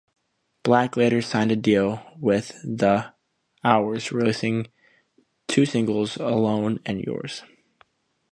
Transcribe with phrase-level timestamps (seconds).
[0.63, 4.65] Black later signed a deal with The:Hours, releasing
[5.47, 7.43] two singles, "Alone" and "Yours".